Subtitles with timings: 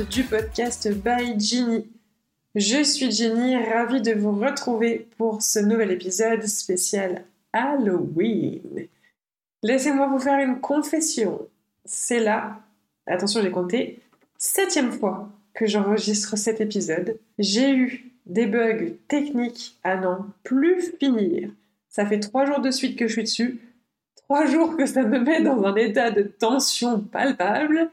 [0.00, 1.86] du podcast By Ginny.
[2.54, 8.86] Je suis Jenny, ravie de vous retrouver pour ce nouvel épisode spécial Halloween.
[9.62, 11.46] Laissez-moi vous faire une confession.
[11.84, 12.60] C'est là,
[13.06, 14.00] attention j'ai compté,
[14.38, 17.18] septième fois que j'enregistre cet épisode.
[17.38, 21.50] J'ai eu des bugs techniques à n'en plus finir.
[21.90, 23.60] Ça fait trois jours de suite que je suis dessus.
[24.16, 27.90] Trois jours que ça me met dans un état de tension palpable.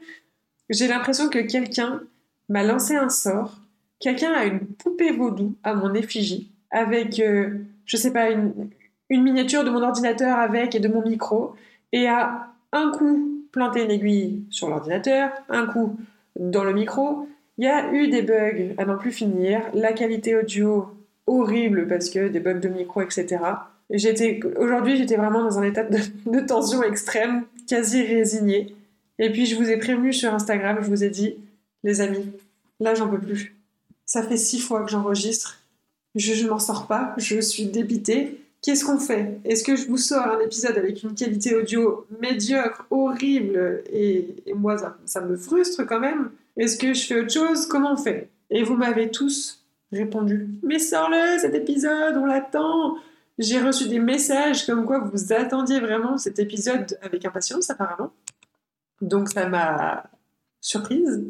[0.70, 2.00] J'ai l'impression que quelqu'un
[2.48, 3.58] m'a lancé un sort.
[3.98, 8.70] Quelqu'un a une poupée vaudou à mon effigie avec, euh, je sais pas, une,
[9.10, 11.54] une miniature de mon ordinateur avec et de mon micro
[11.92, 15.98] et a un coup planté une aiguille sur l'ordinateur, un coup
[16.38, 17.28] dans le micro.
[17.58, 20.86] Il y a eu des bugs à n'en plus finir, la qualité audio
[21.26, 23.38] horrible parce que des bugs de micro, etc.
[23.90, 28.76] J'étais aujourd'hui, j'étais vraiment dans un état de, de tension extrême, quasi résigné.
[29.20, 31.36] Et puis je vous ai prévenu sur Instagram, je vous ai dit,
[31.84, 32.26] les amis,
[32.80, 33.54] là j'en peux plus.
[34.06, 35.60] Ça fait six fois que j'enregistre,
[36.14, 38.40] je ne m'en sors pas, je suis débitée.
[38.62, 39.38] Qu'est-ce qu'on fait?
[39.44, 44.76] Est-ce que je vous sors un épisode avec une qualité audio médiocre, horrible, et, moi
[44.78, 46.30] ça, ça, me frustre quand même?
[46.56, 47.66] Est-ce que je fais autre chose?
[47.66, 48.28] Comment on fait?
[48.50, 52.96] Et vous m'avez tous répondu, mais sors-le cet épisode, on l'attend.
[53.38, 58.12] J'ai reçu des messages comme quoi vous attendiez vraiment cet épisode avec impatience apparemment.
[59.00, 60.04] Donc ça m'a
[60.60, 61.24] surprise,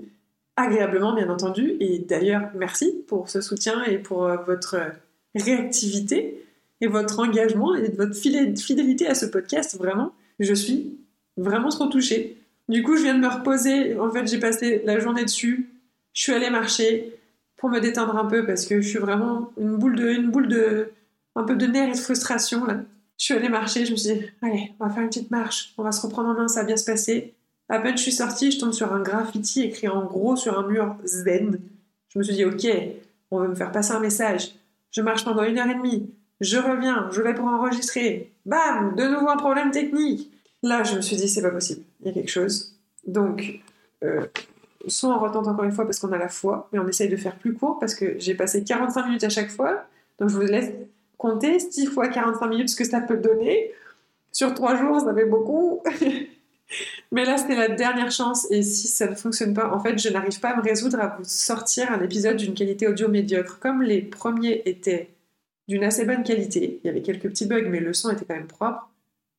[0.56, 4.76] agréablement bien entendu, et d'ailleurs merci pour ce soutien et pour euh, votre
[5.34, 6.44] réactivité
[6.80, 10.12] et votre engagement et votre fidélité à ce podcast, vraiment.
[10.38, 10.98] Je suis
[11.36, 12.38] vraiment trop touchée.
[12.68, 13.98] Du coup, je viens de me reposer.
[13.98, 15.68] En fait, j'ai passé la journée dessus.
[16.12, 17.14] Je suis allée marcher
[17.56, 20.48] pour me détendre un peu parce que je suis vraiment une boule de, une boule
[20.48, 20.90] de,
[21.36, 22.80] un peu de nerfs et de frustration là.
[23.18, 25.74] Je suis allée marcher, je me suis dit, allez, on va faire une petite marche,
[25.76, 27.34] on va se reprendre en main, ça va bien se passer.
[27.70, 30.66] À peine je suis sortie, je tombe sur un graffiti écrit en gros sur un
[30.66, 31.60] mur zen.
[32.08, 32.66] Je me suis dit, ok,
[33.30, 34.56] on veut me faire passer un message.
[34.90, 36.10] Je marche pendant une heure et demie.
[36.40, 38.32] Je reviens, je vais pour enregistrer.
[38.44, 40.32] Bam, de nouveau un problème technique.
[40.64, 41.82] Là, je me suis dit, c'est pas possible.
[42.00, 42.74] Il y a quelque chose.
[43.06, 43.60] Donc,
[44.02, 44.26] euh,
[44.88, 47.16] soit on retente encore une fois parce qu'on a la foi, mais on essaye de
[47.16, 49.84] faire plus court parce que j'ai passé 45 minutes à chaque fois.
[50.18, 50.72] Donc, je vous laisse
[51.18, 53.70] compter 6 fois 45 minutes ce que ça peut donner.
[54.32, 55.84] Sur 3 jours, ça fait beaucoup.
[57.12, 60.08] Mais là, c'était la dernière chance et si ça ne fonctionne pas, en fait, je
[60.08, 63.58] n'arrive pas à me résoudre à vous sortir un épisode d'une qualité audio médiocre.
[63.58, 65.10] Comme les premiers étaient
[65.68, 68.34] d'une assez bonne qualité, il y avait quelques petits bugs, mais le son était quand
[68.34, 68.88] même propre.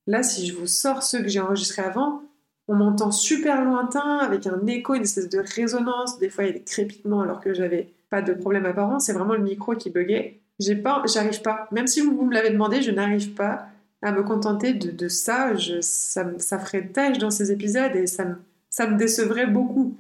[0.08, 2.24] Là, si je vous sors ceux que j'ai enregistrés avant,
[2.68, 6.20] on m'entend super lointain, avec un écho, une espèce de résonance.
[6.20, 9.00] Des fois, il y a des crépitements alors que j'avais pas de problème apparent.
[9.00, 10.40] C'est vraiment le micro qui buguait.
[10.60, 11.68] J'ai pas, j'arrive pas.
[11.72, 13.68] Même si vous, me l'avez demandé, je n'arrive pas
[14.02, 15.56] à me contenter de, ça.
[15.56, 16.26] Je, ça.
[16.38, 18.36] Ça ferait tâche dans ces épisodes et ça me,
[18.70, 19.96] ça me décevrait beaucoup.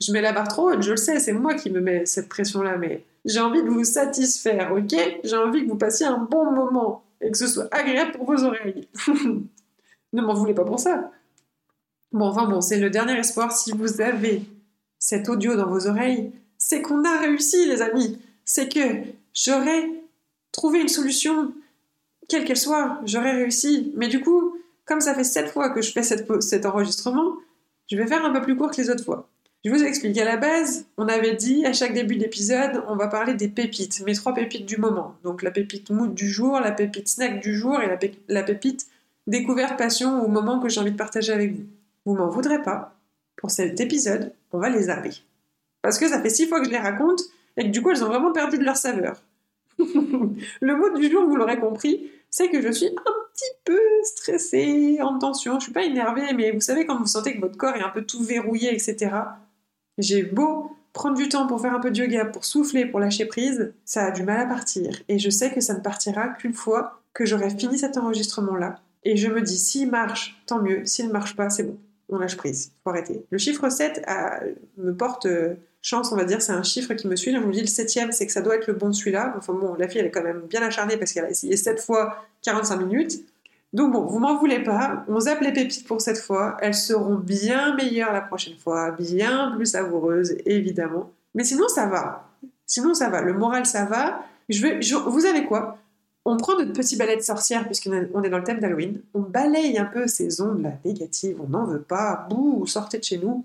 [0.00, 2.28] Je mets la barre trop haute, je le sais, c'est moi qui me mets cette
[2.28, 4.94] pression-là, mais j'ai envie de vous satisfaire, ok?
[5.24, 8.44] J'ai envie que vous passiez un bon moment et que ce soit agréable pour vos
[8.44, 8.88] oreilles.
[10.12, 11.10] ne m'en voulez pas pour ça.
[12.12, 13.52] Bon, enfin bon, c'est le dernier espoir.
[13.52, 14.42] Si vous avez
[14.98, 18.18] cet audio dans vos oreilles, c'est qu'on a réussi, les amis.
[18.44, 19.90] C'est que j'aurais
[20.52, 21.52] trouvé une solution,
[22.28, 23.92] quelle qu'elle soit, j'aurais réussi.
[23.96, 27.36] Mais du coup, comme ça fait sept fois que je fais cet enregistrement,
[27.90, 29.28] je vais faire un peu plus court que les autres fois.
[29.64, 30.16] Je vous explique.
[30.18, 34.00] À la base, on avait dit à chaque début d'épisode, on va parler des pépites,
[34.06, 35.16] mes trois pépites du moment.
[35.24, 37.88] Donc la pépite mood du jour, la pépite snack du jour et
[38.28, 38.86] la, pépite
[39.26, 41.64] découverte, passion au moment que j'ai envie de partager avec vous.
[42.04, 42.94] Vous m'en voudrez pas.
[43.36, 45.10] Pour cet épisode, on va les zapper.
[45.82, 47.22] Parce que ça fait six fois que je les raconte
[47.56, 49.20] et que du coup, elles ont vraiment perdu de leur saveur.
[49.78, 54.98] le mot du jour, vous l'aurez compris, c'est que je suis un petit peu stressée,
[55.00, 55.58] en tension.
[55.58, 57.88] Je suis pas énervée, mais vous savez quand vous sentez que votre corps est un
[57.88, 59.10] peu tout verrouillé, etc.
[59.96, 63.24] J'ai beau prendre du temps pour faire un peu de yoga, pour souffler, pour lâcher
[63.24, 65.02] prise, ça a du mal à partir.
[65.08, 68.80] Et je sais que ça ne partira qu'une fois que j'aurai fini cet enregistrement-là.
[69.04, 70.84] Et je me dis, s'il marche, tant mieux.
[70.84, 71.78] S'il ne marche pas, c'est bon.
[72.08, 72.72] On lâche prise.
[72.84, 73.24] Faut arrêter.
[73.30, 74.04] Le chiffre 7
[74.78, 77.32] me porte euh, chance, on va dire, c'est un chiffre qui me suit.
[77.32, 79.34] Je me dis le septième, c'est que ça doit être le bon celui-là.
[79.36, 81.80] Enfin bon, la fille, elle est quand même bien acharnée parce qu'elle a essayé 7
[81.80, 83.24] fois 45 minutes.
[83.72, 85.04] Donc bon, vous m'en voulez pas.
[85.08, 86.56] On zappe les pépites pour cette fois.
[86.60, 91.10] Elles seront bien meilleures la prochaine fois, bien plus savoureuses, évidemment.
[91.34, 92.28] Mais sinon, ça va.
[92.66, 93.20] Sinon, ça va.
[93.20, 94.22] Le moral, ça va.
[94.48, 95.78] Je vous savez quoi?
[96.28, 99.00] On prend notre petit balai de sorcière, puisqu'on est dans le thème d'Halloween.
[99.14, 101.40] On balaye un peu ces ondes-là négatives.
[101.40, 102.26] On n'en veut pas.
[102.28, 103.44] Bouh, sortez de chez nous.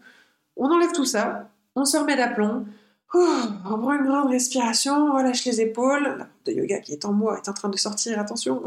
[0.58, 1.48] On enlève tout ça.
[1.76, 2.66] On se remet d'aplomb.
[3.14, 6.04] on prend une grande respiration, on relâche les épaules.
[6.04, 8.64] La porte de yoga qui est en moi est en train de sortir, attention.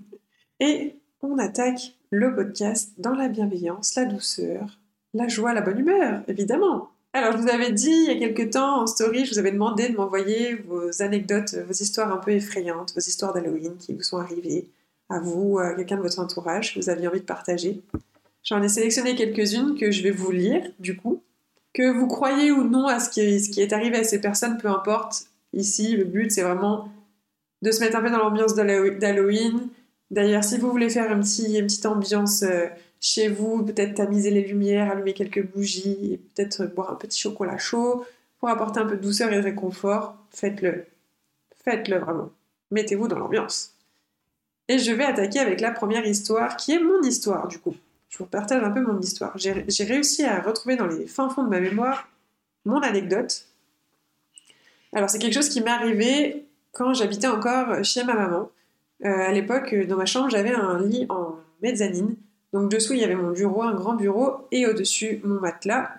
[0.60, 4.78] Et on attaque le podcast dans la bienveillance, la douceur,
[5.14, 6.90] la joie, la bonne humeur, évidemment.
[7.12, 9.52] Alors, je vous avais dit il y a quelques temps en story, je vous avais
[9.52, 14.02] demandé de m'envoyer vos anecdotes, vos histoires un peu effrayantes, vos histoires d'Halloween qui vous
[14.02, 14.68] sont arrivées
[15.08, 17.80] à vous, à quelqu'un de votre entourage que vous aviez envie de partager.
[18.42, 21.22] J'en ai sélectionné quelques-unes que je vais vous lire, du coup.
[21.74, 23.20] Que vous croyez ou non à ce qui,
[23.60, 25.26] est arrivé à ces personnes, peu importe.
[25.52, 26.88] Ici, le but, c'est vraiment
[27.62, 29.68] de se mettre un peu dans l'ambiance d'Halloween.
[30.10, 32.66] D'ailleurs, si vous voulez faire une petite ambiance euh,
[33.00, 37.58] chez vous, peut-être tamiser les lumières, allumer quelques bougies, et peut-être boire un petit chocolat
[37.58, 38.04] chaud
[38.38, 40.86] pour apporter un peu de douceur et de réconfort, faites-le.
[41.64, 42.30] Faites-le vraiment.
[42.70, 43.72] Mettez-vous dans l'ambiance.
[44.68, 47.74] Et je vais attaquer avec la première histoire, qui est mon histoire du coup.
[48.08, 49.36] Je vous partage un peu mon histoire.
[49.36, 52.08] J'ai réussi à retrouver dans les fins fonds de ma mémoire
[52.66, 53.46] mon anecdote.
[54.92, 58.50] Alors c'est quelque chose qui m'est arrivé quand j'habitais encore chez ma maman.
[59.04, 62.16] Euh, à l'époque, dans ma chambre, j'avais un lit en mezzanine.
[62.52, 65.90] Donc dessous, il y avait mon bureau, un grand bureau, et au-dessus, mon matelas,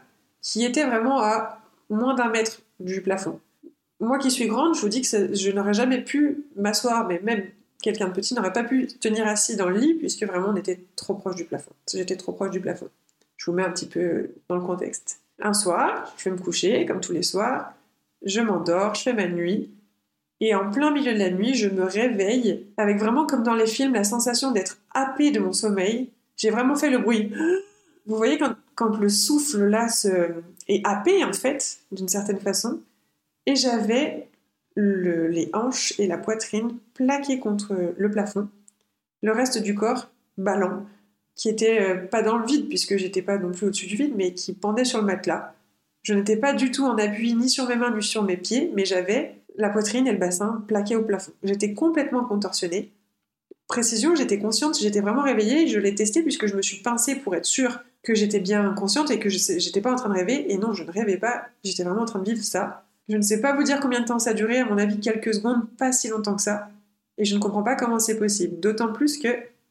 [0.42, 1.60] qui était vraiment à
[1.90, 3.40] moins d'un mètre du plafond.
[4.00, 7.44] Moi qui suis grande, je vous dis que je n'aurais jamais pu m'asseoir, mais même
[7.82, 10.80] quelqu'un de petit n'aurait pas pu tenir assis dans le lit, puisque vraiment on était
[10.96, 11.72] trop proche du plafond.
[11.92, 12.90] J'étais trop proche du plafond.
[13.38, 15.20] Je vous mets un petit peu dans le contexte.
[15.40, 17.74] Un soir, je vais me coucher, comme tous les soirs,
[18.24, 19.70] je m'endors, je fais ma nuit,
[20.40, 23.66] et en plein milieu de la nuit, je me réveille avec vraiment comme dans les
[23.66, 26.12] films la sensation d'être happé de mon sommeil.
[26.38, 27.34] J'ai vraiment fait le bruit.
[28.06, 28.40] Vous voyez
[28.76, 30.32] quand, le souffle là se...
[30.68, 32.80] est happé en fait, d'une certaine façon.
[33.46, 34.30] Et j'avais
[34.76, 38.48] les hanches et la poitrine plaquées contre le plafond.
[39.24, 40.86] Le reste du corps ballant,
[41.36, 44.14] qui était euh, pas dans le vide puisque j'étais pas non plus au-dessus du vide,
[44.16, 45.56] mais qui pendait sur le matelas.
[46.04, 48.72] Je n'étais pas du tout en appui ni sur mes mains ni sur mes pieds,
[48.76, 51.32] mais j'avais la poitrine et le bassin plaqués au plafond.
[51.44, 52.92] J'étais complètement contorsionnée.
[53.68, 57.36] Précision, j'étais consciente, j'étais vraiment réveillée, je l'ai testé puisque je me suis pincée pour
[57.36, 60.52] être sûre que j'étais bien consciente et que je n'étais pas en train de rêver.
[60.52, 62.86] Et non, je ne rêvais pas, j'étais vraiment en train de vivre ça.
[63.10, 65.00] Je ne sais pas vous dire combien de temps ça a duré, à mon avis
[65.00, 66.70] quelques secondes, pas si longtemps que ça.
[67.18, 68.60] Et je ne comprends pas comment c'est possible.
[68.60, 69.30] D'autant plus que,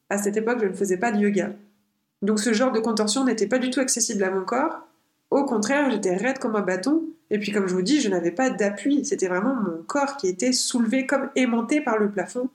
[0.09, 1.51] à cette époque, je ne faisais pas de yoga.
[2.21, 4.87] Donc ce genre de contorsion n'était pas du tout accessible à mon corps.
[5.31, 8.31] Au contraire, j'étais raide comme un bâton et puis, comme je vous dis, je n'avais
[8.31, 9.03] pas d'appui.
[9.05, 12.49] C'était vraiment mon corps qui était soulevé comme aimanté par le plafond.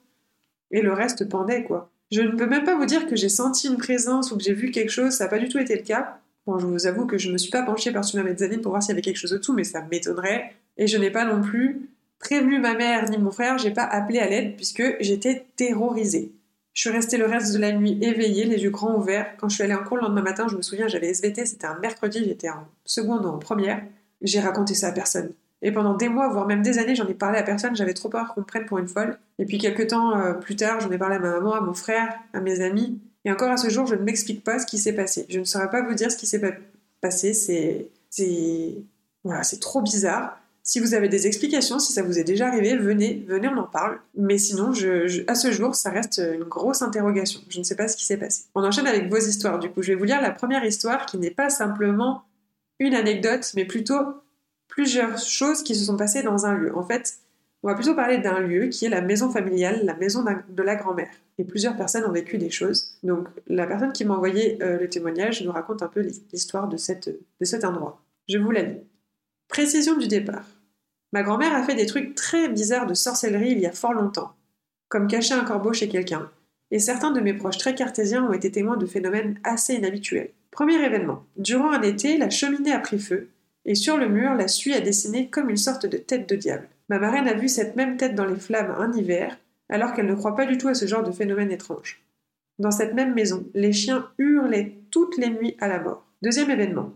[0.72, 1.90] Et le reste pendait, quoi.
[2.10, 4.52] Je ne peux même pas vous dire que j'ai senti une présence ou que j'ai
[4.52, 5.12] vu quelque chose.
[5.12, 6.18] Ça n'a pas du tout été le cas.
[6.46, 8.72] Bon, je vous avoue que je ne me suis pas penchée par-dessus ma mezzanine pour
[8.72, 10.52] voir s'il y avait quelque chose au-dessous, mais ça m'étonnerait.
[10.76, 11.88] Et je n'ai pas non plus
[12.18, 13.58] prévenu ma mère ni mon frère.
[13.58, 16.32] J'ai pas appelé à l'aide puisque j'étais terrorisée.
[16.74, 19.26] Je suis restée le reste de la nuit éveillée, les yeux grands ouverts.
[19.38, 21.66] Quand je suis allée en cours le lendemain matin, je me souviens, j'avais SVT, c'était
[21.66, 23.82] un mercredi, j'étais en seconde ou en première
[24.22, 25.32] j'ai raconté ça à personne.
[25.62, 28.08] Et pendant des mois, voire même des années, j'en ai parlé à personne, j'avais trop
[28.08, 29.16] peur qu'on me prenne pour une folle.
[29.38, 31.72] Et puis quelques temps euh, plus tard, j'en ai parlé à ma maman, à mon
[31.72, 33.00] frère, à mes amis.
[33.24, 35.24] Et encore à ce jour, je ne m'explique pas ce qui s'est passé.
[35.28, 36.40] Je ne saurais pas vous dire ce qui s'est
[37.00, 37.88] passé, c'est...
[38.10, 38.74] c'est...
[39.24, 40.36] Voilà, c'est trop bizarre.
[40.64, 43.64] Si vous avez des explications, si ça vous est déjà arrivé, venez, venez, on en
[43.64, 44.00] parle.
[44.16, 44.72] Mais sinon,
[45.28, 47.40] à ce jour, ça reste une grosse interrogation.
[47.48, 48.44] Je ne sais pas ce qui s'est passé.
[48.56, 49.60] On enchaîne avec vos histoires.
[49.60, 52.22] Du coup, je vais vous lire la première histoire qui n'est pas simplement
[52.80, 54.00] une anecdote, mais plutôt
[54.72, 56.74] plusieurs choses qui se sont passées dans un lieu.
[56.74, 57.18] En fait,
[57.62, 60.76] on va plutôt parler d'un lieu qui est la maison familiale, la maison de la
[60.76, 61.10] grand-mère.
[61.38, 62.96] Et plusieurs personnes ont vécu des choses.
[63.02, 66.00] Donc la personne qui m'a envoyé euh, le témoignage nous raconte un peu
[66.32, 68.02] l'histoire de, cet endroit.
[68.28, 68.80] Je vous la lis.
[69.48, 70.46] Précision du départ.
[71.12, 74.32] Ma grand-mère a fait des trucs très bizarres de sorcellerie il y a fort longtemps,
[74.88, 76.30] comme cacher un corbeau chez quelqu'un,
[76.70, 80.30] et certains de mes proches très cartésiens ont été témoins de phénomènes assez inhabituels.
[80.50, 81.26] Premier événement.
[81.36, 83.28] Durant un été, la cheminée a pris feu,
[83.64, 86.68] et sur le mur, la suie a dessiné comme une sorte de tête de diable.
[86.88, 89.38] Ma marraine a vu cette même tête dans les flammes un hiver,
[89.68, 92.02] alors qu'elle ne croit pas du tout à ce genre de phénomène étrange.
[92.58, 96.04] Dans cette même maison, les chiens hurlaient toutes les nuits à la mort.
[96.22, 96.92] Deuxième événement.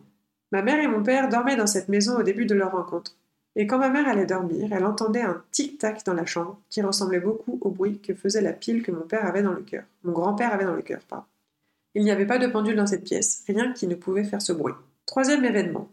[0.53, 3.17] Ma mère et mon père dormaient dans cette maison au début de leur rencontre.
[3.57, 7.21] Et quand ma mère allait dormir, elle entendait un tic-tac dans la chambre qui ressemblait
[7.21, 9.85] beaucoup au bruit que faisait la pile que mon père avait dans le cœur.
[10.05, 11.25] Mon grand-père avait dans le cœur, pardon.
[11.95, 14.53] Il n'y avait pas de pendule dans cette pièce, rien qui ne pouvait faire ce
[14.53, 14.75] bruit.
[15.07, 15.89] Troisième événement.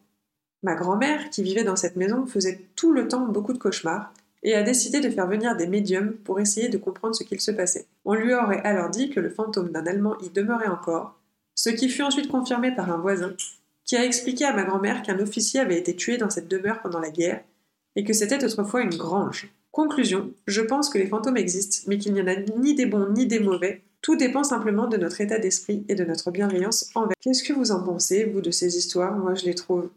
[0.63, 4.55] Ma grand-mère, qui vivait dans cette maison, faisait tout le temps beaucoup de cauchemars et
[4.55, 7.85] a décidé de faire venir des médiums pour essayer de comprendre ce qu'il se passait.
[8.05, 11.19] On lui aurait alors dit que le fantôme d'un Allemand y demeurait encore,
[11.55, 13.33] ce qui fut ensuite confirmé par un voisin,
[13.85, 16.99] qui a expliqué à ma grand-mère qu'un officier avait été tué dans cette demeure pendant
[16.99, 17.43] la guerre
[17.95, 19.53] et que c'était autrefois une grange.
[19.71, 23.09] Conclusion, je pense que les fantômes existent, mais qu'il n'y en a ni des bons
[23.09, 27.15] ni des mauvais, tout dépend simplement de notre état d'esprit et de notre bienveillance envers.
[27.21, 29.17] Qu'est-ce que vous en pensez, vous, de ces histoires?
[29.17, 29.89] Moi, je les trouve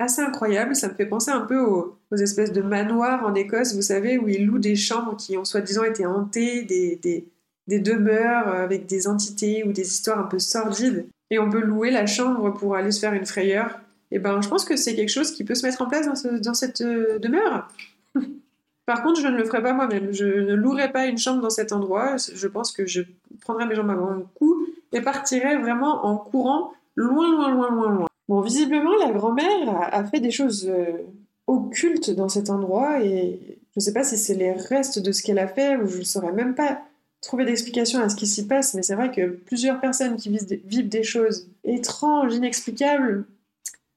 [0.00, 0.74] assez incroyables.
[0.74, 4.28] Ça me fait penser un peu aux, espèces de manoirs en Écosse, vous savez, où
[4.28, 7.28] ils louent des chambres qui ont soi-disant été hantées, des, des,
[7.68, 11.06] des demeures avec des entités ou des histoires un peu sordides.
[11.30, 13.78] Et on peut louer la chambre pour aller se faire une frayeur.
[14.10, 16.06] et ben je pense que c'est quelque chose qui peut se mettre en place
[16.42, 17.68] dans, cette euh, demeure.
[18.86, 20.12] Par contre, je ne le ferai pas moi-même.
[20.12, 22.16] Je ne louerai pas une chambre dans cet endroit.
[22.16, 23.02] Je pense que je
[23.42, 27.90] prendrai mes jambes à mon cou et partirai vraiment en courant loin, loin, loin, loin,
[27.90, 28.09] loin.
[28.30, 31.02] Bon, visiblement, la grand-mère a, fait des choses euh,
[31.48, 35.24] occultes dans cet endroit et je ne sais pas si c'est les restes de ce
[35.24, 36.80] qu'elle a fait ou je ne saurais même pas
[37.20, 40.28] trouver d'explication à ce qui s'y passe, mais c'est vrai que plusieurs personnes qui
[40.64, 43.24] vivent des choses étranges, inexplicables,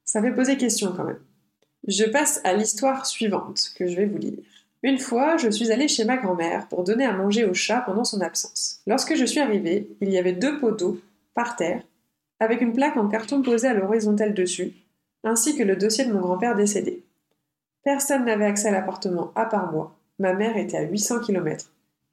[0.03, 1.19] ça fait poser question quand même.
[1.87, 4.39] Je passe à l'histoire suivante que je vais vous lire.
[4.81, 8.03] Une fois, je suis allée chez ma grand-mère pour donner à manger au chat pendant
[8.03, 8.79] son absence.
[8.87, 10.99] Lorsque je suis arrivée, il y avait deux pots d'eau
[11.35, 11.83] par terre,
[12.39, 14.73] avec une plaque en carton posée à l'horizontale dessus,
[15.23, 17.03] ainsi que le dossier de mon grand-père décédé.
[17.83, 19.95] Personne n'avait accès à l'appartement à part moi.
[20.19, 21.69] Ma mère était à 800 km.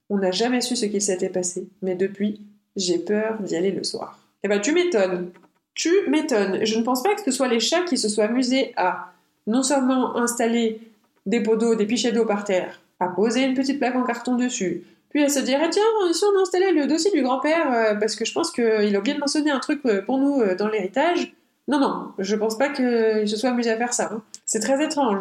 [0.09, 2.41] On n'a jamais su ce qu'il s'était passé, mais depuis,
[2.77, 4.19] j'ai peur d'y aller le soir.
[4.43, 5.31] Eh ben, tu m'étonnes.
[5.75, 6.65] Tu m'étonnes.
[6.65, 9.13] Je ne pense pas que ce soit les chats qui se soient amusés à
[9.47, 10.81] non seulement installer
[11.27, 14.37] des pots d'eau, des pichets d'eau par terre, à poser une petite plaque en carton
[14.37, 17.95] dessus, puis à se dire, ah, tiens, si on installait le dossier du grand-père, euh,
[17.97, 20.55] parce que je pense qu'il a oublié de mentionner un truc euh, pour nous euh,
[20.55, 21.35] dans l'héritage.
[21.67, 24.11] Non, non, je pense pas qu'il se soit amusé à faire ça.
[24.13, 24.23] Hein.
[24.47, 25.19] C'est très étrange.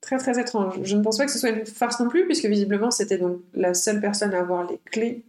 [0.00, 0.80] Très très étrange.
[0.82, 3.40] Je ne pense pas que ce soit une farce non plus, puisque visiblement c'était donc
[3.54, 5.24] la seule personne à avoir les clés,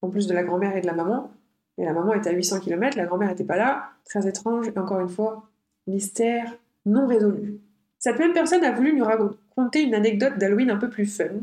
[0.00, 1.30] en plus de la grand-mère et de la maman.
[1.76, 3.90] Et la maman était à 800 km, la grand-mère n'était pas là.
[4.06, 5.44] Très étrange, et encore une fois,
[5.86, 7.60] mystère non résolu.
[7.98, 11.40] Cette même personne a voulu nous raconter une anecdote d'Halloween un peu plus fun,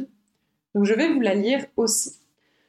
[0.78, 2.20] donc je vais vous la lire aussi.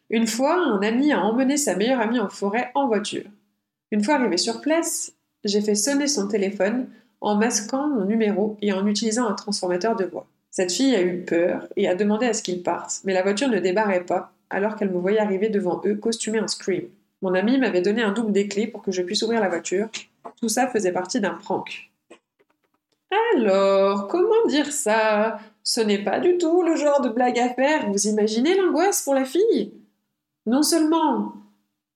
[0.09, 3.27] Une fois, un ami a emmené sa meilleure amie en forêt en voiture.
[3.91, 5.12] Une fois arrivé sur place,
[5.45, 6.88] j'ai fait sonner son téléphone
[7.21, 10.27] en masquant mon numéro et en utilisant un transformateur de voix.
[10.50, 13.49] Cette fille a eu peur et a demandé à ce qu'il parte, mais la voiture
[13.49, 16.85] ne débarrait pas alors qu'elle me voyait arriver devant eux costumée en scream.
[17.21, 19.88] Mon ami m'avait donné un double des clés pour que je puisse ouvrir la voiture.
[20.41, 21.91] Tout ça faisait partie d'un prank.
[23.37, 25.41] Alors, comment dire ça?
[25.69, 27.91] Ce n'est pas du tout le genre de blague à faire.
[27.91, 29.73] Vous imaginez l'angoisse pour la fille?
[30.47, 31.35] Non seulement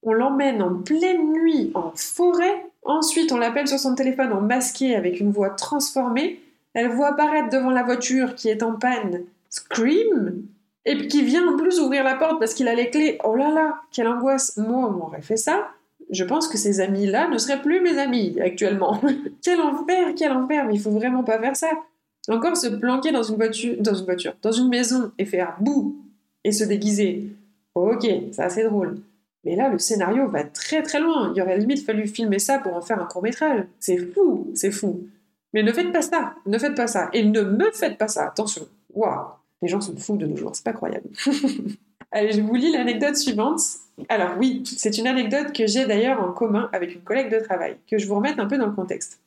[0.03, 4.95] on l'emmène en pleine nuit en forêt, Ensuite, on l'appelle sur son téléphone en masqué
[4.95, 6.41] avec une voix transformée.
[6.73, 10.43] Elle voit apparaître devant la voiture qui est en panne Scream
[10.85, 13.19] et qui vient en plus ouvrir la porte parce qu'il a les clés.
[13.23, 15.69] Oh là là, quelle angoisse Moi, on m'aurait fait ça.
[16.09, 18.99] Je pense que ces amis-là ne seraient plus mes amis actuellement.
[19.41, 21.69] quel enfer, quel enfer, mais il faut vraiment pas faire ça.
[22.29, 23.75] Encore se planquer dans une voiture,
[24.41, 25.97] dans une maison et faire bouh
[26.43, 27.27] et se déguiser.
[27.75, 28.97] Ok, ça c'est drôle.
[29.43, 31.33] Mais là, le scénario va très très loin.
[31.35, 33.65] Il aurait limite fallu filmer ça pour en faire un court métrage.
[33.79, 35.01] C'est fou, c'est fou.
[35.53, 37.09] Mais ne faites pas ça, ne faites pas ça.
[37.13, 38.65] Et ne me faites pas ça, attention.
[38.93, 39.25] Waouh,
[39.61, 41.09] les gens sont fous de nos jours, c'est pas croyable.
[42.11, 43.59] Allez, je vous lis l'anecdote suivante.
[44.07, 47.75] Alors oui, c'est une anecdote que j'ai d'ailleurs en commun avec une collègue de travail,
[47.89, 49.19] que je vous remette un peu dans le contexte.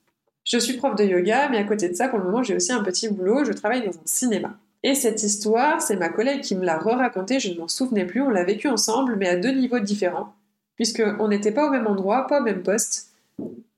[0.46, 2.72] Je suis prof de yoga, mais à côté de ça, pour le moment, j'ai aussi
[2.72, 4.56] un petit boulot, je travaille dans un cinéma.
[4.84, 8.22] Et cette histoire, c'est ma collègue qui me l'a re-racontée, je ne m'en souvenais plus,
[8.22, 10.32] on l'a vécue ensemble, mais à deux niveaux différents,
[10.76, 13.12] puisqu'on n'était pas au même endroit, pas au même poste,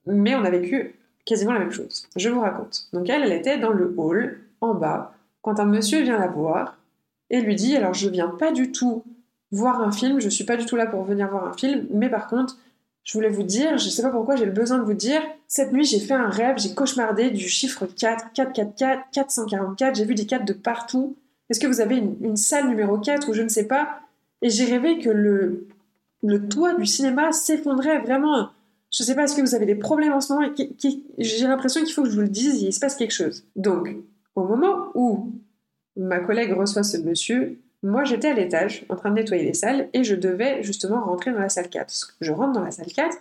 [0.07, 0.95] mais on a vécu
[1.25, 2.07] quasiment la même chose.
[2.17, 2.89] Je vous raconte.
[2.93, 6.77] Donc elle, elle était dans le hall, en bas, quand un monsieur vient la voir
[7.31, 9.05] et lui dit, alors je viens pas du tout
[9.51, 12.11] voir un film, je suis pas du tout là pour venir voir un film, mais
[12.11, 12.59] par contre,
[13.09, 15.23] je voulais vous dire, je ne sais pas pourquoi j'ai le besoin de vous dire,
[15.47, 20.15] cette nuit j'ai fait un rêve, j'ai cauchemardé du chiffre 4, 444, 444, j'ai vu
[20.15, 21.17] des 4 de partout.
[21.49, 24.01] Est-ce que vous avez une, salle numéro 4 ou je ne sais pas?
[24.43, 25.67] Et j'ai rêvé que le,
[26.23, 28.51] le toit du cinéma s'effondrait vraiment.
[28.91, 30.47] Je ne sais pas, est-ce que vous avez des problèmes en ce moment?
[31.17, 33.47] J'ai l'impression qu'il faut que je vous le dise, il se passe quelque chose.
[33.57, 33.89] Donc,
[34.35, 35.33] au moment où
[35.97, 39.89] ma collègue reçoit ce monsieur, moi, j'étais à l'étage en train de nettoyer les salles
[39.93, 42.17] et je devais justement rentrer dans la salle 4.
[42.21, 43.17] Je rentre dans la salle 4,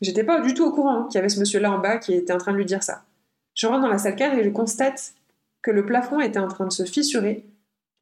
[0.00, 2.32] j'étais pas du tout au courant qu'il y avait ce monsieur-là en bas qui était
[2.32, 3.04] en train de lui dire ça.
[3.54, 5.14] Je rentre dans la salle 4 et je constate
[5.62, 7.46] que le plafond était en train de se fissurer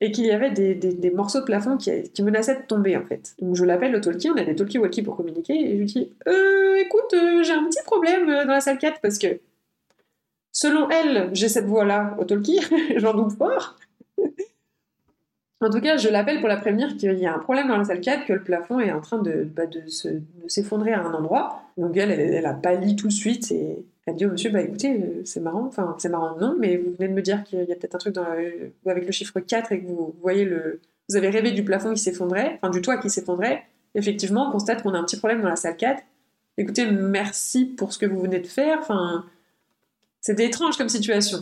[0.00, 1.90] et qu'il y avait des, morceaux de plafond qui,
[2.22, 3.34] menaçaient de tomber en fait.
[3.40, 6.12] Donc je l'appelle le talkie, on a des talkie-walkie pour communiquer, et je lui dis
[6.26, 9.40] euh, écoute, euh, j'ai un petit problème euh, dans la salle 4 parce que
[10.52, 12.60] selon elle, j'ai cette voix-là au talkie,
[12.96, 13.76] j'en doute fort.
[15.62, 17.84] En tout cas, je l'appelle pour la prévenir qu'il y a un problème dans la
[17.84, 19.82] salle 4, que le plafond est en train de, bah, de,
[20.48, 21.62] s'effondrer à un endroit.
[21.76, 24.94] Donc elle, elle, a pâli tout de suite et elle dit au monsieur, bah écoutez,
[24.94, 27.72] euh, c'est marrant, enfin c'est marrant non, mais vous venez de me dire qu'il y
[27.72, 28.24] a peut-être un truc dans
[28.86, 30.80] avec le chiffre 4 et que vous voyez le...
[31.10, 33.64] Vous avez rêvé du plafond qui s'effondrait, enfin du toit qui s'effondrait.
[33.94, 36.02] Effectivement, on constate qu'on a un petit problème dans la salle 4.
[36.56, 38.78] Écoutez, merci pour ce que vous venez de faire.
[38.80, 39.26] Enfin,
[40.20, 41.40] c'était étrange comme situation.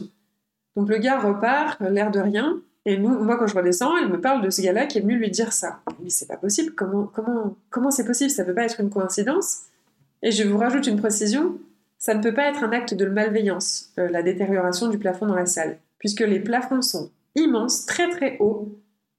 [0.75, 4.43] Donc le gars repart, l'air de rien, et moi, quand je redescends, elle me parle
[4.43, 5.81] de ce gars-là qui est venu lui dire ça.
[6.03, 6.73] Mais c'est pas possible.
[6.75, 8.31] Comment, comment, comment c'est possible?
[8.31, 9.65] Ça peut pas être une coïncidence.
[10.23, 11.59] Et je vous rajoute une précision.
[11.99, 15.35] ça ne peut pas être un acte de malveillance, euh, la détérioration du plafond dans
[15.35, 18.69] la salle, puisque les plafonds sont immenses, très très hauts.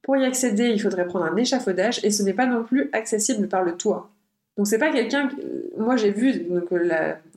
[0.02, 3.48] Pour y accéder, il faudrait prendre un échafaudage et ce n'est pas non plus accessible
[3.48, 4.10] par le toit.
[4.58, 5.30] Donc c'est pas quelqu'un.
[5.78, 6.48] Moi j'ai vu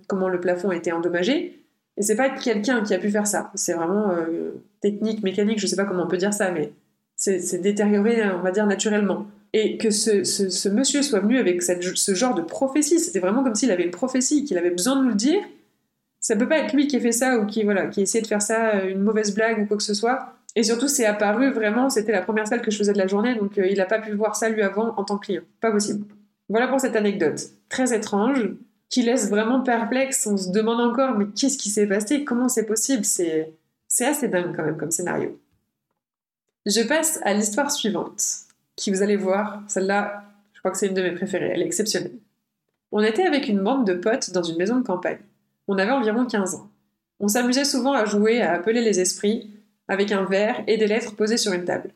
[0.07, 1.62] comment le plafond a été endommagé
[1.97, 3.51] et c'est pas quelqu'un qui a pu faire ça.
[3.55, 6.73] C'est vraiment euh, technique, mécanique, je sais pas comment on peut dire ça, mais
[7.17, 9.27] c'est détérioré, on va dire, naturellement.
[9.53, 13.71] Et que ce, monsieur soit venu avec ce genre de prophétie, c'était vraiment comme s'il
[13.71, 15.41] avait une prophétie, qu'il avait besoin de nous le dire.
[16.21, 18.23] Ça peut pas être lui qui a fait ça ou qui, voilà, qui a essayé
[18.23, 20.35] de faire ça, euh, une mauvaise blague ou quoi que ce soit.
[20.55, 23.35] Et surtout, c'est apparu vraiment, c'était la première salle que je faisais de la journée,
[23.35, 25.43] donc euh, il n'a pas pu voir ça lui avant en tant que client.
[25.61, 26.07] Pas possible.
[26.49, 27.41] Voilà pour cette anecdote.
[27.69, 28.51] Très étrange,
[28.93, 30.27] qui laisse vraiment perplexe.
[30.27, 32.25] On se demande encore, mais qu'est-ce qui s'est passé?
[32.25, 33.05] Comment c'est possible?
[33.05, 33.57] C'est
[33.99, 35.41] assez dingue quand même comme scénario.
[36.67, 38.23] Je passe à l'histoire suivante,
[38.77, 41.67] qui vous allez voir, celle-là, je crois que c'est une de mes préférées, elle est
[41.67, 42.19] exceptionnelle.
[42.93, 45.19] On était avec une bande de potes dans une maison de campagne.
[45.69, 46.71] On avait environ 15 ans.
[47.19, 49.51] On s'amusait souvent à jouer à appeler les esprits
[49.89, 51.93] avec un verre et des lettres posées sur une table.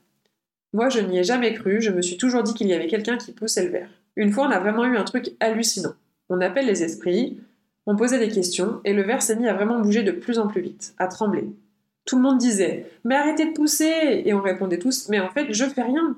[0.73, 3.19] Moi, je n'y ai jamais cru, je me suis toujours dit qu'il y avait quelqu'un
[3.19, 3.91] qui poussait le verre.
[4.17, 5.95] Une fois, on a vraiment eu un truc hallucinant.
[6.29, 7.39] On appelle les esprits,
[7.87, 10.49] on posait des questions, et le verre s'est mis à vraiment bouger de plus en
[10.49, 11.49] plus vite, à trembler.
[12.05, 15.53] Tout le monde disait Mais arrêtez de pousser Et on répondait tous Mais en fait,
[15.53, 16.17] je fais rien.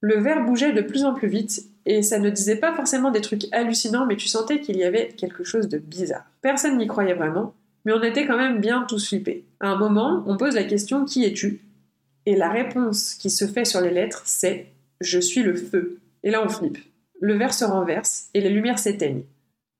[0.00, 3.20] Le verre bougeait de plus en plus vite, et ça ne disait pas forcément des
[3.20, 6.24] trucs hallucinants, mais tu sentais qu'il y avait quelque chose de bizarre.
[6.40, 9.44] Personne n'y croyait vraiment, mais on était quand même bien tous flippés.
[9.60, 11.60] À un moment, on pose la question Qui es-tu?
[12.26, 14.66] Et la réponse qui se fait sur les lettres, c'est
[15.00, 15.98] Je suis le feu.
[16.22, 16.78] Et là, on flippe.
[17.20, 19.24] Le verre se renverse et les lumières s'éteignent.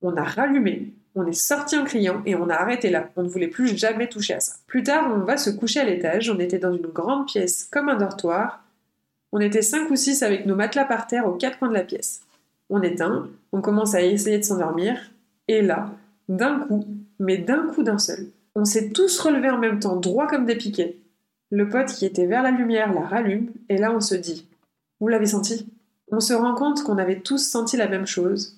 [0.03, 3.11] On a rallumé, on est sorti en criant et on a arrêté là.
[3.17, 4.55] On ne voulait plus jamais toucher à ça.
[4.67, 6.31] Plus tard, on va se coucher à l'étage.
[6.31, 8.65] On était dans une grande pièce comme un dortoir.
[9.33, 11.85] On était cinq ou six avec nos matelas par terre aux quatre coins de la
[11.85, 12.23] pièce.
[12.69, 15.11] On éteint, on commence à essayer de s'endormir.
[15.49, 15.91] Et là,
[16.29, 16.85] d'un coup,
[17.19, 20.57] mais d'un coup d'un seul, on s'est tous relevés en même temps, droit comme des
[20.57, 20.97] piquets.
[21.51, 24.47] Le pote qui était vers la lumière la rallume, et là on se dit
[25.01, 25.67] Vous l'avez senti?
[26.13, 28.57] On se rend compte qu'on avait tous senti la même chose,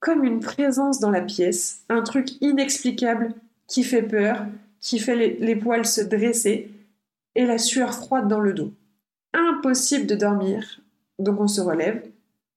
[0.00, 3.34] comme une présence dans la pièce, un truc inexplicable
[3.66, 4.46] qui fait peur,
[4.80, 6.70] qui fait les, poils se dresser
[7.34, 8.72] et la sueur froide dans le dos.
[9.32, 10.80] Impossible de dormir,
[11.18, 12.02] donc on se relève,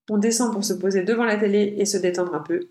[0.09, 2.67] on descend pour se poser devant la télé et se détendre un peu.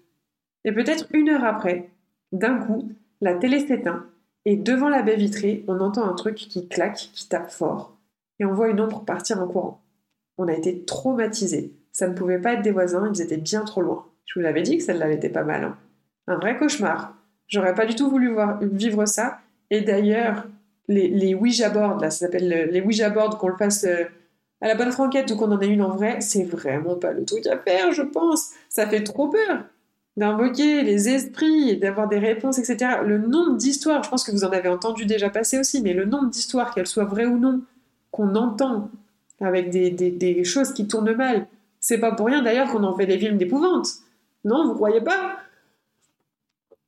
[0.65, 1.91] Et peut-être une heure après,
[2.33, 4.07] d'un coup, la télé s'éteint
[4.45, 7.97] et devant la baie vitrée, on entend un truc qui claque, qui tape fort,
[8.39, 9.81] et on voit une ombre partir en courant.
[10.39, 11.73] On a été traumatisés.
[11.93, 14.07] Ça ne pouvait pas être des voisins, ils étaient bien trop loin.
[14.27, 15.65] Je vous l'avais dit que celle-là, était pas mal.
[15.65, 15.77] Hein.
[16.27, 17.17] Un vrai cauchemar.
[17.49, 19.39] J'aurais pas du tout voulu voir, vivre ça.
[19.71, 20.47] Et d'ailleurs,
[20.89, 24.05] les, les Ouija boards, là, ça s'appelle les Ouija boards, qu'on le fasse euh,
[24.61, 27.25] à la bonne franquette ou qu'on en ait une en vrai, c'est vraiment pas le
[27.25, 28.51] truc à faire, je pense.
[28.69, 29.65] Ça fait trop peur
[30.17, 33.01] d'invoquer les esprits et d'avoir des réponses, etc.
[33.05, 36.07] Le nombre d'histoires, je pense que vous en avez entendu déjà passer aussi, mais le
[36.07, 37.61] nombre d'histoires, qu'elles soient vraies ou non,
[38.11, 38.91] qu'on entend
[39.41, 41.47] avec des, des, choses qui tournent mal,
[41.81, 43.89] c'est pas pour rien d'ailleurs qu'on en fait des films d'épouvante.
[44.45, 45.37] Non, vous croyez pas?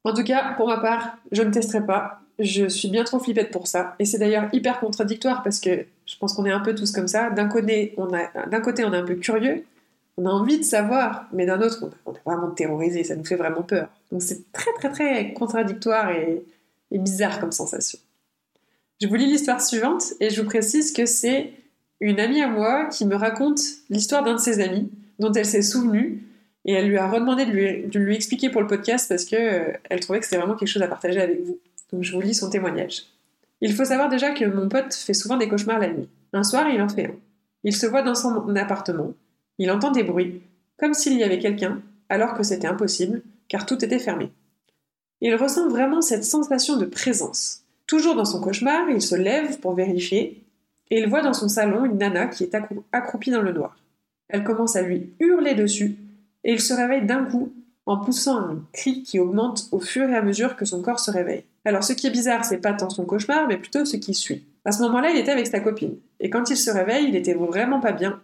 [0.04, 2.20] En tout cas, pour ma part, je ne testerai pas.
[2.38, 3.96] Je suis bien trop flippette pour ça.
[3.98, 7.08] Et c'est d'ailleurs hyper contradictoire parce que je pense qu'on est un peu tous comme
[7.08, 7.30] ça.
[7.30, 8.08] D'un côté, on
[8.62, 9.64] côté, on est un peu curieux,
[10.16, 13.36] on a envie de savoir, mais d'un autre, on est vraiment terrorisé, ça nous fait
[13.36, 13.88] vraiment peur.
[14.10, 16.44] Donc c'est très très très contradictoire et
[16.92, 17.98] bizarre comme sensation.
[19.00, 21.52] Je vous lis l'histoire suivante et je vous précise que c'est
[22.00, 25.62] une amie à moi qui me raconte l'histoire d'un de ses amis dont elle s'est
[25.62, 26.22] souvenue
[26.64, 30.20] et elle lui a redemandé de lui, expliquer pour le podcast parce qu'elle euh, trouvait
[30.20, 31.58] que c'était vraiment quelque chose à partager avec vous.
[31.92, 33.04] Donc je vous lis son témoignage.
[33.60, 36.08] Il faut savoir déjà que mon pote fait souvent des cauchemars la nuit.
[36.32, 37.14] Un soir, il en fait un.
[37.64, 39.14] Il se voit dans son appartement.
[39.58, 40.42] Il entend des bruits,
[40.78, 44.30] comme s'il y avait quelqu'un, alors que c'était impossible, car tout était fermé.
[45.20, 47.62] Il ressent vraiment cette sensation de présence.
[47.86, 50.44] Toujours dans son cauchemar, il se lève pour vérifier,
[50.90, 52.56] et il voit dans son salon une nana qui est
[52.92, 53.76] accroupie dans le noir.
[54.28, 55.96] Elle commence à lui hurler dessus,
[56.44, 57.52] et il se réveille d'un coup
[57.86, 61.10] en poussant un cri qui augmente au fur et à mesure que son corps se
[61.10, 61.44] réveille.
[61.64, 64.44] Alors ce qui est bizarre, c'est pas tant son cauchemar, mais plutôt ce qui suit.
[64.64, 67.34] À ce moment-là, il était avec sa copine, et quand il se réveille, il était
[67.34, 68.20] vraiment pas bien.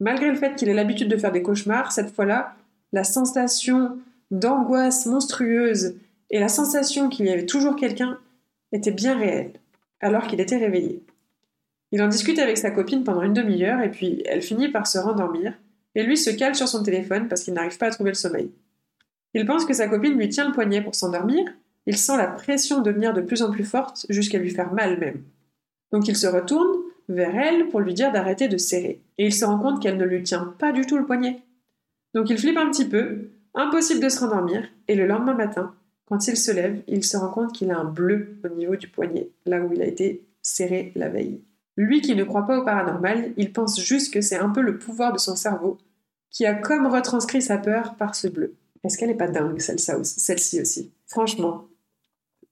[0.00, 2.54] Malgré le fait qu'il ait l'habitude de faire des cauchemars, cette fois-là,
[2.92, 3.98] la sensation
[4.30, 5.94] d'angoisse monstrueuse
[6.30, 8.18] et la sensation qu'il y avait toujours quelqu'un
[8.72, 9.52] était bien réelle,
[10.00, 11.02] alors qu'il était réveillé.
[11.92, 14.98] Il en discute avec sa copine pendant une demi-heure et puis elle finit par se
[14.98, 15.54] rendormir,
[15.94, 18.50] et lui se cale sur son téléphone parce qu'il n'arrive pas à trouver le sommeil.
[19.34, 21.44] Il pense que sa copine lui tient le poignet pour s'endormir,
[21.86, 25.22] il sent la pression devenir de plus en plus forte jusqu'à lui faire mal même.
[25.92, 26.68] Donc il se retourne
[27.08, 30.04] vers elle pour lui dire d'arrêter de serrer, et il se rend compte qu'elle ne
[30.04, 31.42] lui tient pas du tout le poignet.
[32.14, 35.74] Donc il flippe un petit peu, impossible de se rendormir, et le lendemain matin,
[36.06, 38.88] Quand il se lève, il se rend compte qu'il a un bleu au niveau du
[38.88, 41.40] poignet, là où il a été serré la veille.
[41.76, 44.78] Lui qui ne croit pas au paranormal, il pense juste que c'est un peu le
[44.78, 45.78] pouvoir de son cerveau
[46.30, 48.54] qui a comme retranscrit sa peur par ce bleu.
[48.84, 51.66] Est-ce qu'elle n'est pas dingue, celle-ci aussi Franchement,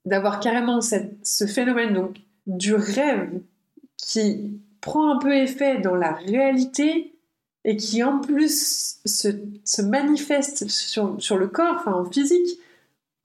[0.05, 3.41] d'avoir carrément ce phénomène donc du rêve
[3.97, 7.15] qui prend un peu effet dans la réalité
[7.63, 12.59] et qui en plus se, manifeste sur, sur, le corps, enfin en physique.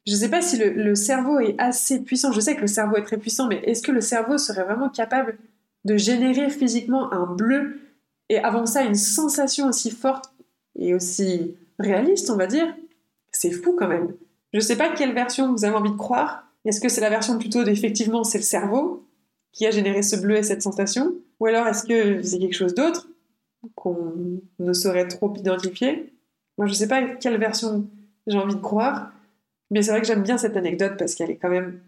[0.06, 2.32] Je ne sais pas si le, cerveau est assez puissant.
[2.32, 4.88] Je sais que le cerveau est très puissant, mais est-ce que le cerveau serait vraiment
[4.88, 5.36] capable
[5.84, 7.80] de générer physiquement un bleu
[8.28, 10.32] et avant ça une sensation aussi forte
[10.78, 12.74] et aussi réaliste, on va dire
[13.32, 14.14] C'est fou quand même.
[14.52, 16.44] Je ne sais pas quelle version vous avez envie de croire.
[16.64, 19.06] Est-ce que c'est la version plutôt d'effectivement c'est le cerveau
[19.52, 21.14] qui a généré ce bleu et cette sensation?
[21.40, 23.08] Ou alors est-ce que c'est quelque chose d'autre
[23.74, 24.14] qu'on
[24.58, 26.12] ne saurait trop identifier?
[26.58, 27.88] Moi je ne sais pas quelle version
[28.26, 29.12] j'ai envie de croire,
[29.70, 31.80] mais c'est vrai que j'aime bien cette anecdote parce qu'elle est quand même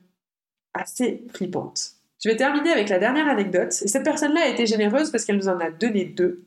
[0.74, 2.01] assez flippante.
[2.22, 5.38] Je vais terminer avec la dernière anecdote, et cette personne-là a été généreuse parce qu'elle
[5.38, 6.44] nous en a donné deux.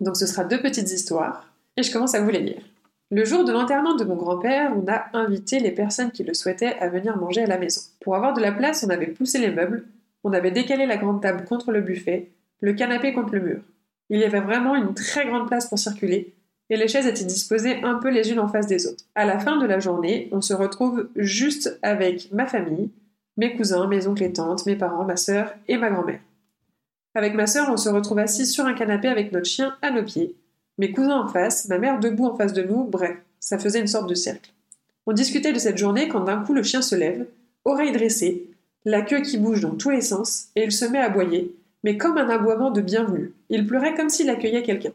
[0.00, 2.62] Donc ce sera deux petites histoires, et je commence à vous les lire.
[3.10, 6.76] Le jour de l'enterrement de mon grand-père, on a invité les personnes qui le souhaitaient
[6.78, 7.80] à venir manger à la maison.
[8.00, 9.86] Pour avoir de la place, on avait poussé les meubles,
[10.24, 12.28] on avait décalé la grande table contre le buffet,
[12.60, 13.60] le canapé contre le mur.
[14.10, 16.34] Il y avait vraiment une très grande place pour circuler,
[16.68, 19.04] et les chaises étaient disposées un peu les unes en face des autres.
[19.14, 22.90] À la fin de la journée, on se retrouve juste avec ma famille,
[23.42, 26.20] mes cousins, mes oncles et tantes, mes parents, ma sœur et ma grand-mère.
[27.16, 30.04] Avec ma sœur, on se retrouve assis sur un canapé avec notre chien à nos
[30.04, 30.36] pieds,
[30.78, 33.88] mes cousins en face, ma mère debout en face de nous, bref, ça faisait une
[33.88, 34.52] sorte de cercle.
[35.06, 37.26] On discutait de cette journée quand d'un coup le chien se lève,
[37.64, 38.46] oreille dressée,
[38.84, 41.52] la queue qui bouge dans tous les sens, et il se met à aboyer,
[41.82, 43.32] mais comme un aboiement de bienvenue.
[43.48, 44.92] Il pleurait comme s'il accueillait quelqu'un.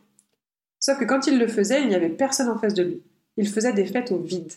[0.80, 3.02] Sauf que quand il le faisait, il n'y avait personne en face de lui.
[3.36, 4.54] Il faisait des fêtes au vide.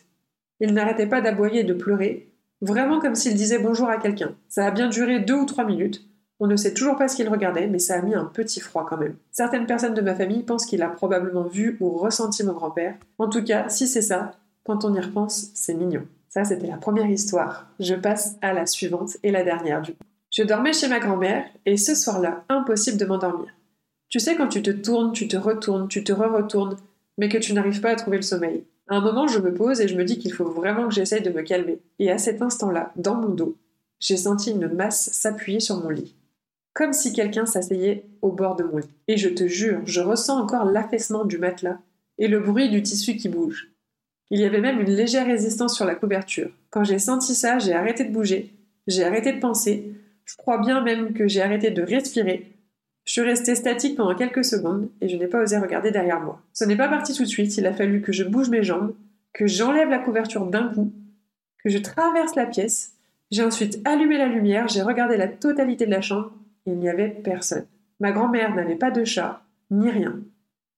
[0.61, 2.30] Il n'arrêtait pas d'aboyer et de pleurer,
[2.61, 4.35] vraiment comme s'il disait bonjour à quelqu'un.
[4.49, 6.07] Ça a bien duré deux ou trois minutes.
[6.39, 8.87] On ne sait toujours pas ce qu'il regardait, mais ça a mis un petit froid
[8.89, 9.17] quand même.
[9.31, 12.97] Certaines personnes de ma famille pensent qu'il a probablement vu ou ressenti mon grand-père.
[13.19, 14.33] En tout cas, si c'est ça,
[14.65, 16.07] quand on y repense, c'est mignon.
[16.31, 17.67] Ça, c'était la première histoire.
[17.79, 20.05] Je passe à la suivante et la dernière du coup.
[20.31, 23.49] Je dormais chez ma grand-mère et ce soir-là, impossible de m'endormir.
[24.09, 26.77] Tu sais, quand tu te tournes, tu te retournes, tu te re-retournes,
[27.19, 28.65] mais que tu n'arrives pas à trouver le sommeil.
[28.91, 31.23] À un moment, je me pose et je me dis qu'il faut vraiment que j'essaye
[31.23, 31.79] de me calmer.
[32.01, 33.57] Et à cet instant-là, dans mon dos,
[34.01, 36.17] j'ai senti une masse s'appuyer sur mon lit.
[36.75, 38.91] Comme si quelqu'un s'asseyait au bord de mon lit.
[39.07, 41.79] Et je te jure, je ressens encore l'affaissement du matelas
[42.19, 43.71] et le bruit du tissu qui bouge.
[44.31, 46.51] Il y avait même une légère résistance sur la couverture.
[46.71, 48.53] Quand j'ai senti ça, j'ai arrêté de bouger,
[48.89, 49.93] j'ai arrêté de penser,
[50.25, 52.60] je crois bien même que j'ai arrêté de respirer.
[53.05, 56.41] Je suis restée statique pendant quelques secondes et je n'ai pas osé regarder derrière moi.
[56.53, 58.95] Ce n'est pas parti tout de suite, il a fallu que je bouge mes jambes,
[59.33, 60.93] que j'enlève la couverture d'un coup,
[61.63, 62.93] que je traverse la pièce.
[63.31, 66.33] J'ai ensuite allumé la lumière, j'ai regardé la totalité de la chambre,
[66.67, 67.67] il n'y avait personne.
[68.01, 70.21] Ma grand-mère n'avait pas de chat, ni rien.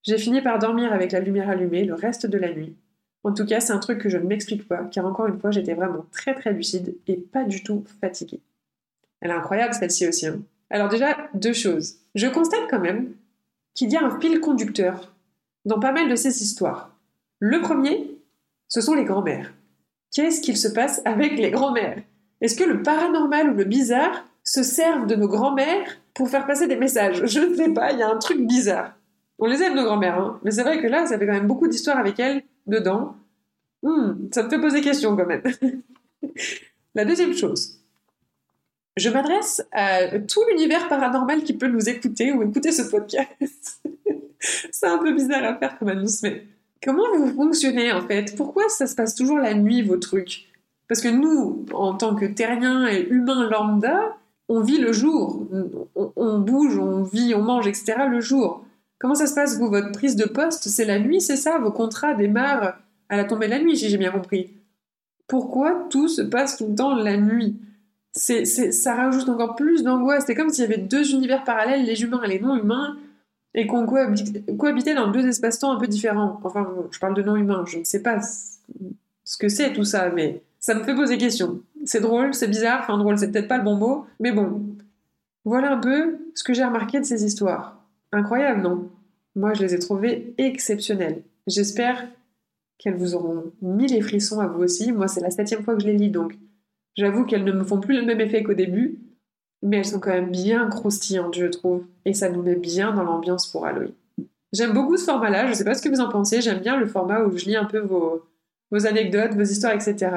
[0.02, 2.76] J'ai fini par dormir avec la lumière allumée le reste de la nuit.
[3.24, 5.52] En tout cas, c'est un truc que je ne m'explique pas, car encore une fois,
[5.52, 8.40] j'étais vraiment très très lucide et pas du tout fatiguée.
[9.20, 10.26] Elle est incroyable celle-ci aussi.
[10.26, 10.42] Hein.
[10.72, 11.96] Alors déjà, deux choses.
[12.14, 13.12] Je constate quand même
[13.74, 15.14] qu'il y a un fil conducteur
[15.66, 16.96] dans pas mal de ces histoires.
[17.38, 18.18] Le premier,
[18.68, 19.52] ce sont les grands-mères.
[20.14, 22.02] Qu'est-ce qu'il se passe avec les grands-mères?
[22.40, 26.66] Est-ce que le paranormal ou le bizarre se servent de nos grands-mères pour faire passer
[26.66, 27.26] des messages?
[27.26, 28.94] Je ne sais pas, il y a un truc bizarre.
[29.38, 31.46] On les aime nos grands-mères, hein mais c'est vrai que là, ça fait quand même
[31.46, 33.14] beaucoup d'histoires avec elles dedans.
[33.82, 35.42] Hmm, ça me fait poser question quand même.
[36.94, 37.81] La deuxième chose,
[38.96, 43.82] je m'adresse à tout l'univers paranormal qui peut nous écouter ou écouter ce podcast.
[44.38, 46.44] c'est un peu bizarre à faire comme annonce, mais
[46.82, 48.36] comment vous fonctionnez en fait?
[48.36, 50.48] Pourquoi ça se passe toujours la nuit, vos trucs?
[50.88, 54.16] Parce que nous, en tant que terriens et humains lambda,
[54.48, 55.46] on vit le jour.
[55.94, 57.94] On, bouge, on vit, on mange, etc.
[58.10, 58.64] le jour.
[58.98, 61.58] Comment ça se passe, vous Votre prise de poste, c'est la nuit, c'est ça?
[61.58, 62.74] Vos contrats démarrent
[63.08, 64.50] à la tombée de la nuit, si j'ai bien compris.
[65.26, 67.56] Pourquoi tout se passe tout le temps la nuit?
[68.12, 70.24] C'est, ça rajoute encore plus d'angoisse.
[70.26, 72.96] C'est comme s'il y avait deux univers parallèles, les humains et les non-humains,
[73.54, 76.40] et qu'on cohabitait dans deux espaces-temps un peu différents.
[76.44, 80.42] Enfin, je parle de non-humains, je ne sais pas ce que c'est tout ça, mais
[80.58, 81.60] ça me fait poser question.
[81.84, 84.62] C'est drôle, c'est bizarre, enfin drôle, c'est peut-être pas le bon mot, mais bon.
[85.44, 87.84] Voilà un peu ce que j'ai remarqué de ces histoires.
[88.12, 88.90] Incroyable, non?
[89.34, 91.22] Moi, je les ai trouvées exceptionnelles.
[91.46, 92.06] J'espère
[92.78, 94.92] qu'elles vous auront mis les frissons à vous aussi.
[94.92, 96.38] Moi, c'est la septième fois que je les lis, donc
[96.96, 98.98] J'avoue qu'elles ne me font plus le même effet qu'au début,
[99.62, 103.04] mais elles sont quand même bien croustillantes, je trouve, et ça nous met bien dans
[103.04, 103.92] l'ambiance pour Halloween.
[104.52, 106.76] J'aime beaucoup ce format-là, je ne sais pas ce que vous en pensez, j'aime bien
[106.76, 108.22] le format où je lis un peu vos,
[108.86, 110.10] anecdotes, vos histoires, etc.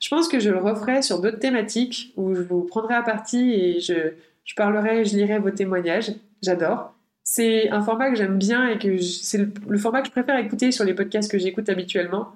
[0.00, 3.52] Je pense que je le referai sur d'autres thématiques où je vous prendrai à partie
[3.52, 4.12] et je,
[4.44, 6.12] je parlerai, je lirai vos témoignages.
[6.42, 6.94] J'adore.
[7.22, 10.70] C'est un format que j'aime bien et que c'est le, format que je préfère écouter
[10.70, 12.28] sur les podcasts que j'écoute habituellement.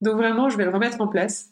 [0.00, 1.50] Donc vraiment, je vais le remettre en place.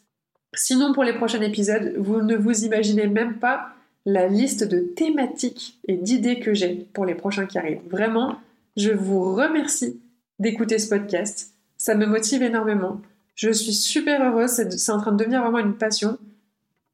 [0.53, 3.73] Sinon, pour les prochains épisodes, vous ne vous imaginez même pas
[4.05, 7.81] la liste de thématiques et d'idées que j'ai pour les prochains qui arrivent.
[7.89, 8.37] Vraiment,
[8.75, 9.99] je vous remercie
[10.39, 11.53] d'écouter ce podcast.
[11.77, 12.99] Ça me motive énormément.
[13.35, 14.51] Je suis super heureuse.
[14.51, 16.17] C'est en train de devenir vraiment une passion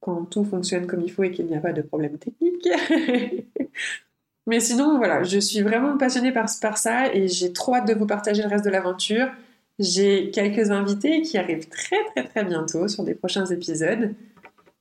[0.02, 2.68] quand tout fonctionne comme il faut et qu'il n'y a pas de problème technique.
[4.48, 7.94] Mais sinon, voilà, je suis vraiment passionnée par, par ça et j'ai trop hâte de
[7.94, 9.28] vous partager le reste de l'aventure.
[9.80, 14.14] J'ai quelques invités qui arrivent très très très bientôt sur des prochains épisodes.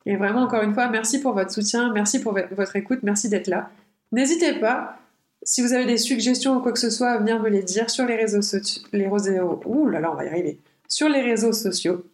[0.06, 3.48] Et vraiment, encore une fois, merci pour votre soutien, merci pour votre écoute, merci d'être
[3.48, 3.70] là.
[4.12, 4.98] N'hésitez pas,
[5.42, 7.90] si vous avez des suggestions ou quoi que ce soit, à venir me les dire
[7.90, 8.82] sur les réseaux sociaux.
[8.92, 10.60] Les ouh là là, on va y arriver.
[10.88, 12.04] Sur les réseaux sociaux.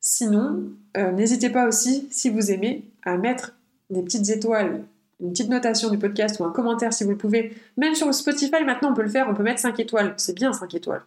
[0.00, 0.64] Sinon,
[0.96, 3.54] euh, n'hésitez pas aussi, si vous aimez, à mettre
[3.90, 4.84] des petites étoiles,
[5.20, 7.56] une petite notation du podcast ou un commentaire si vous le pouvez.
[7.76, 10.14] Même sur Spotify, maintenant, on peut le faire, on peut mettre 5 étoiles.
[10.16, 11.02] C'est bien 5 étoiles.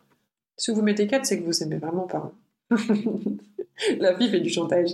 [0.58, 2.32] Si vous mettez 4, c'est que vous aimez vraiment pas.
[4.00, 4.89] La fille fait du chantage.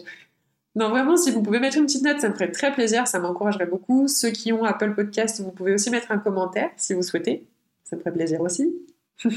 [0.75, 3.19] Non, vraiment, si vous pouvez mettre une petite note, ça me ferait très plaisir, ça
[3.19, 4.07] m'encouragerait beaucoup.
[4.07, 7.45] Ceux qui ont Apple Podcast, vous pouvez aussi mettre un commentaire si vous souhaitez.
[7.83, 8.75] Ça me ferait plaisir aussi.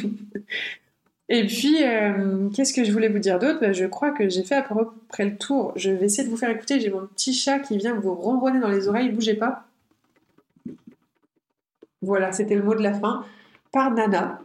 [1.29, 3.61] Et puis, euh, qu'est-ce que je voulais vous dire d'autre?
[3.61, 5.73] Bah, Je crois que j'ai fait à peu près le tour.
[5.77, 6.81] Je vais essayer de vous faire écouter.
[6.81, 9.11] J'ai mon petit chat qui vient vous ronronner dans les oreilles.
[9.11, 9.65] Bougez pas.
[12.01, 13.25] Voilà, c'était le mot de la fin.
[13.73, 14.41] Par Nana,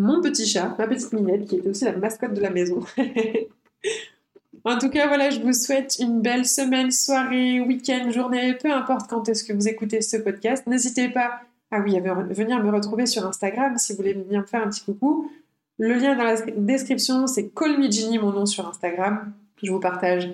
[0.00, 2.80] mon petit chat, ma petite minette, qui était aussi la mascotte de la maison.
[4.64, 9.08] En tout cas, voilà, je vous souhaite une belle semaine, soirée, week-end, journée, peu importe
[9.08, 10.66] quand est-ce que vous écoutez ce podcast.
[10.66, 14.46] N'hésitez pas à oui, à venir me retrouver sur Instagram si vous voulez venir me
[14.46, 15.30] faire un petit coucou.
[15.78, 17.78] Le lien dans la description, c'est Call
[18.20, 19.32] mon nom sur Instagram.
[19.62, 20.28] Je vous partage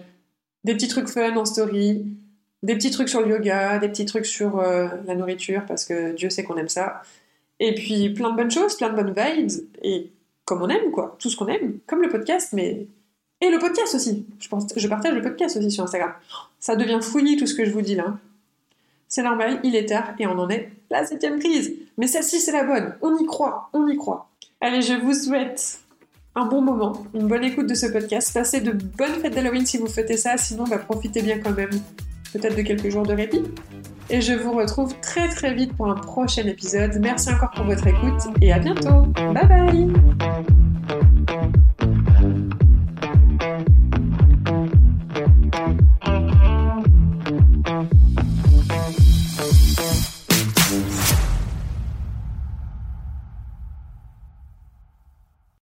[0.65, 2.07] des petits trucs fun en story,
[2.65, 6.13] des petits trucs sur le yoga, des petits trucs sur euh, la nourriture, parce que
[6.15, 7.03] Dieu sait qu'on aime ça.
[7.61, 9.51] Et puis plein de bonnes choses, plein de bonnes vibes,
[9.83, 10.11] et
[10.45, 11.17] comme on aime, quoi.
[11.19, 12.87] Tout ce qu'on aime, comme le podcast, mais
[13.41, 14.27] et le podcast aussi.
[14.39, 16.13] Je, pense, je partage le podcast aussi sur Instagram.
[16.59, 18.17] Ça devient fouillis tout ce que je vous dis là.
[19.09, 21.75] C'est normal, il est tard et on en est la septième prise.
[21.99, 22.95] Mais celle-ci, c'est la bonne.
[23.03, 24.29] On y croit, on y croit.
[24.61, 25.81] Allez, je vous souhaite
[26.35, 28.33] un bon moment, une bonne écoute de ce podcast.
[28.33, 30.37] Passez de bonnes fêtes d'Halloween si vous fêtez ça.
[30.37, 31.71] Sinon, bah, profitez bien quand même
[32.39, 33.43] peut-être de quelques jours de répit.
[34.09, 36.93] Et je vous retrouve très très vite pour un prochain épisode.
[37.01, 39.03] Merci encore pour votre écoute et à bientôt.
[39.33, 40.57] Bye bye